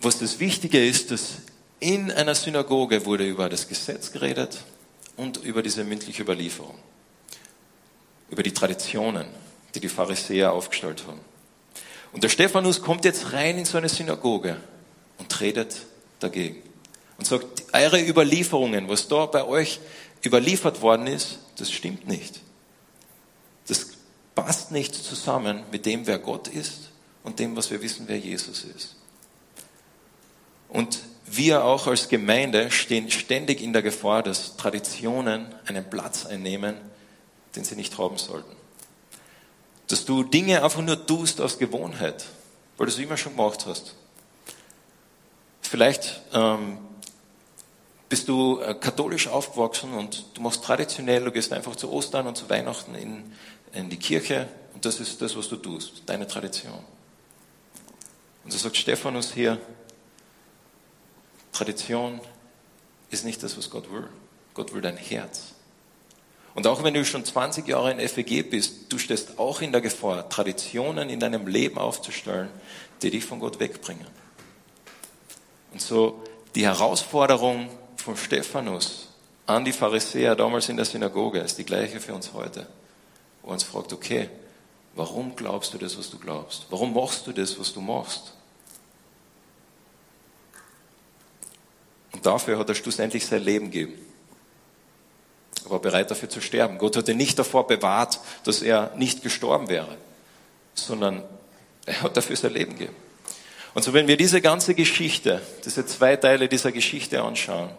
[0.02, 1.38] was das Wichtige ist, dass
[1.80, 4.60] in einer Synagoge wurde über das Gesetz geredet
[5.18, 6.78] und über diese mündliche Überlieferung,
[8.30, 9.28] über die Traditionen,
[9.76, 11.20] die die Pharisäer aufgestellt haben.
[12.12, 14.58] Und der Stephanus kommt jetzt rein in so eine Synagoge
[15.18, 15.78] und redet
[16.20, 16.62] dagegen
[17.18, 19.80] und sagt, eure Überlieferungen, was da bei euch
[20.24, 22.42] überliefert worden ist, das stimmt nicht.
[23.68, 23.88] Das
[24.36, 26.92] passt nicht zusammen mit dem, wer Gott ist
[27.24, 28.96] und dem, was wir wissen, wer Jesus ist.
[30.70, 36.76] Und wir auch als Gemeinde stehen ständig in der Gefahr, dass Traditionen einen Platz einnehmen,
[37.56, 38.56] den sie nicht haben sollten.
[39.94, 42.26] Dass du Dinge einfach nur tust aus Gewohnheit,
[42.78, 43.94] weil du es immer schon gemacht hast.
[45.62, 46.80] vielleicht ähm,
[48.10, 52.36] bist du äh, katholisch aufgewachsen und du machst traditionell, du gehst einfach zu Ostern und
[52.36, 53.36] zu Weihnachten in,
[53.72, 56.84] in die Kirche und das ist das, was du tust, deine Tradition.
[58.44, 59.60] Und so sagt Stephanus hier,
[61.52, 62.20] Tradition
[63.12, 64.08] ist nicht das, was Gott will.
[64.56, 65.54] Gott will dein Herz.
[66.56, 69.82] Und auch wenn du schon 20 Jahre in FEG bist, du stehst auch in der
[69.82, 72.50] Gefahr, Traditionen in deinem Leben aufzustellen,
[73.02, 74.06] die dich von Gott wegbringen.
[75.72, 76.22] Und so
[76.54, 79.10] die Herausforderung von Stephanus
[79.48, 82.68] an die Pharisäer damals in der Synagoge ist die gleiche für uns heute.
[83.42, 84.30] Wo uns fragt, okay,
[84.96, 86.68] warum glaubst du das, was du glaubst?
[86.70, 88.34] Warum machst du das, was du machst?
[92.14, 94.13] Und dafür hat er schlussendlich sein Leben gegeben.
[95.66, 96.78] Er war bereit dafür zu sterben.
[96.78, 99.98] Gott hat ihn nicht davor bewahrt, dass er nicht gestorben wäre,
[100.74, 101.24] sondern
[101.86, 102.96] er hat dafür sein Leben gegeben.
[103.74, 107.70] Und so, wenn wir diese ganze Geschichte, diese zwei Teile dieser Geschichte anschauen,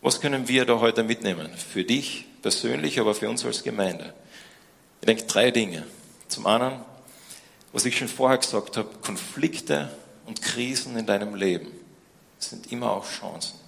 [0.00, 1.50] was können wir da heute mitnehmen?
[1.54, 4.12] Für dich persönlich, aber für uns als Gemeinde.
[5.00, 5.84] Ich denke drei Dinge.
[6.28, 6.72] Zum einen,
[7.72, 9.90] was ich schon vorher gesagt habe, Konflikte
[10.26, 11.68] und Krisen in deinem Leben
[12.38, 13.58] sind immer auch Chancen.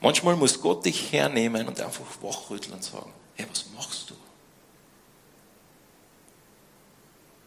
[0.00, 4.14] Manchmal muss Gott dich hernehmen und einfach wachrütteln und sagen, hey, was machst du?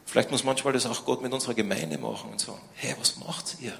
[0.05, 3.55] Vielleicht muss manchmal das auch Gott mit unserer Gemeinde machen und sagen, hey, was macht
[3.61, 3.77] ihr?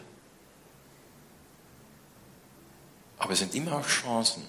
[3.17, 4.43] Aber es sind immer auch Chancen,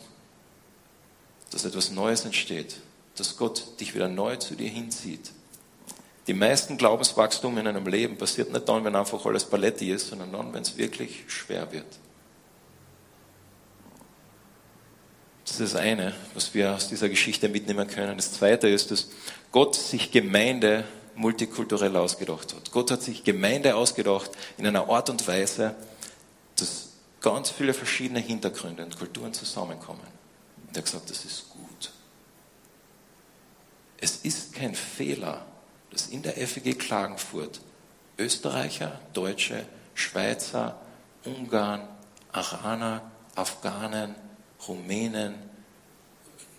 [1.51, 2.77] dass etwas Neues entsteht,
[3.17, 5.33] dass Gott dich wieder neu zu dir hinzieht.
[6.29, 10.33] Die meisten Glaubenswachstum in einem Leben passiert nicht dann, wenn einfach alles Paletti ist, sondern
[10.33, 11.99] dann, wenn es wirklich schwer wird.
[15.45, 18.17] Das ist das eine, was wir aus dieser Geschichte mitnehmen können.
[18.17, 19.09] Das zweite ist, dass
[19.51, 22.71] Gott sich Gemeinde multikulturell ausgedacht hat.
[22.71, 25.75] Gott hat sich Gemeinde ausgedacht in einer Art und Weise,
[26.57, 30.01] dass ganz viele verschiedene Hintergründe und Kulturen zusammenkommen.
[30.69, 31.91] Und er hat gesagt, das ist gut.
[33.99, 35.45] Es ist kein Fehler,
[35.91, 37.61] dass in der FEG Klagenfurt
[38.19, 40.81] Österreicher, Deutsche, Schweizer,
[41.25, 41.87] Ungarn,
[42.33, 44.15] Araner, Afghanen,
[44.69, 45.35] Rumänen,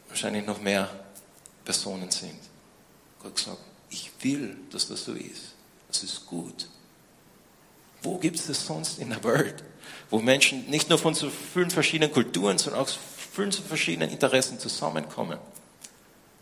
[0.07, 0.89] wahrscheinlich noch mehr
[1.63, 2.39] Personen sind.
[3.21, 5.53] Gott gesagt, ich will, dass das so ist.
[5.87, 6.67] Das ist gut.
[8.01, 9.63] Wo gibt es das sonst in der Welt?
[10.09, 15.39] Wo Menschen nicht nur von so vielen verschiedenen Kulturen, sondern auch vielen verschiedenen Interessen zusammenkommen.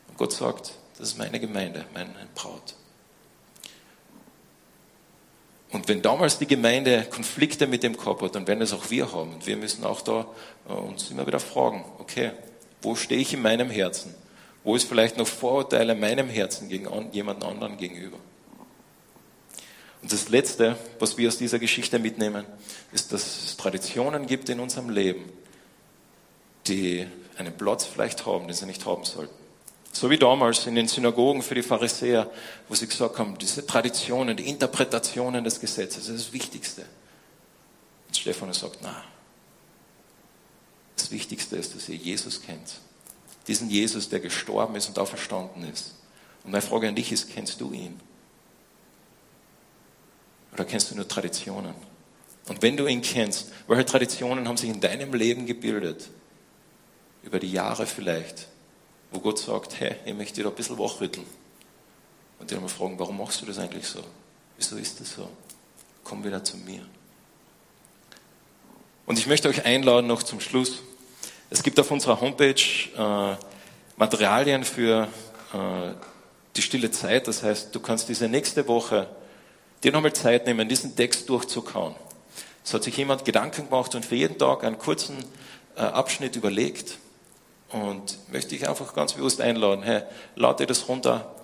[0.07, 2.75] Und Gott sagt, das ist meine Gemeinde, meine Braut.
[5.71, 9.11] Und wenn damals die Gemeinde Konflikte mit dem gehabt hat, dann werden es auch wir
[9.11, 9.33] haben.
[9.35, 10.27] Und wir müssen auch da
[10.67, 12.31] äh, uns immer wieder fragen, okay,
[12.81, 14.13] wo stehe ich in meinem Herzen?
[14.63, 18.17] Wo ist vielleicht noch Vorurteile in meinem Herzen gegen jemand anderen gegenüber?
[20.01, 22.45] Und das Letzte, was wir aus dieser Geschichte mitnehmen,
[22.91, 25.31] ist, dass es Traditionen gibt in unserem Leben,
[26.67, 27.07] die
[27.37, 29.40] einen Platz vielleicht haben, den sie nicht haben sollten.
[29.93, 32.29] So wie damals in den Synagogen für die Pharisäer,
[32.67, 36.85] wo sie gesagt haben, diese Traditionen, die Interpretationen des Gesetzes, das ist das Wichtigste.
[38.07, 39.03] Und Stephanus sagt, na,
[40.95, 42.79] das Wichtigste ist, dass ihr Jesus kennt.
[43.47, 45.95] Diesen Jesus, der gestorben ist und auferstanden ist.
[46.43, 47.99] Und meine Frage an dich ist, kennst du ihn?
[50.53, 51.73] Oder kennst du nur Traditionen?
[52.47, 56.09] Und wenn du ihn kennst, welche Traditionen haben sich in deinem Leben gebildet?
[57.23, 58.47] Über die Jahre vielleicht,
[59.11, 61.25] wo Gott sagt, hey, ich möchte dir da ein bisschen wachrütteln.
[62.39, 63.99] Und dir mal fragen, warum machst du das eigentlich so?
[64.57, 65.29] Wieso ist das so?
[66.03, 66.81] Komm wieder zu mir.
[69.05, 70.81] Und ich möchte euch einladen noch zum Schluss.
[71.49, 72.55] Es gibt auf unserer Homepage
[72.97, 73.35] äh,
[73.97, 75.07] Materialien für
[75.53, 75.91] äh,
[76.55, 77.27] die stille Zeit.
[77.27, 79.07] Das heißt, du kannst diese nächste Woche
[79.83, 81.95] dir nochmal Zeit nehmen, diesen Text durchzukauen.
[82.63, 85.17] Es hat sich jemand Gedanken gemacht und für jeden Tag einen kurzen
[85.75, 86.97] äh, Abschnitt überlegt
[87.71, 90.03] und möchte ich einfach ganz bewusst einladen, hey,
[90.35, 91.35] lade das runter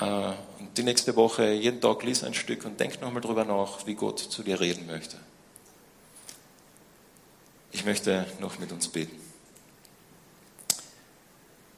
[0.00, 3.86] äh, und die nächste Woche jeden Tag lies ein Stück und denk nochmal drüber nach,
[3.86, 5.16] wie Gott zu dir reden möchte.
[7.72, 9.18] Ich möchte noch mit uns beten.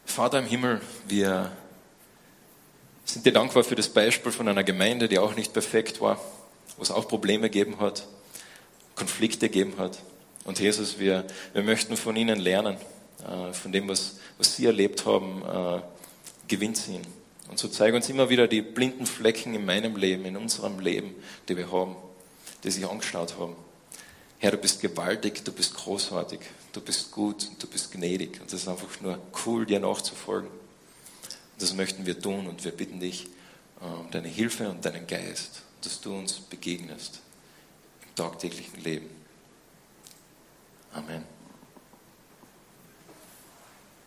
[0.05, 1.51] Vater im Himmel, wir
[3.05, 6.21] sind dir dankbar für das Beispiel von einer Gemeinde, die auch nicht perfekt war,
[6.77, 8.07] wo es auch Probleme gegeben hat,
[8.95, 9.99] Konflikte gegeben hat.
[10.45, 12.77] Und Jesus, wir, wir möchten von ihnen lernen.
[13.25, 15.83] Äh, von dem, was, was sie erlebt haben, äh,
[16.49, 17.03] Gewinn ziehen.
[17.49, 21.15] Und so zeig uns immer wieder die blinden Flecken in meinem Leben, in unserem Leben,
[21.49, 21.97] die wir haben,
[22.63, 23.57] die sich angeschaut haben.
[24.39, 26.41] Herr, du bist gewaltig, du bist großartig,
[26.73, 28.41] du bist gut du bist gnädig.
[28.41, 30.51] Und das ist einfach nur cool, dir nachzufolgen.
[30.51, 33.29] Und das möchten wir tun und wir bitten dich
[33.81, 37.21] äh, um deine Hilfe und deinen Geist, dass du uns begegnest
[38.03, 39.09] im tagtäglichen Leben.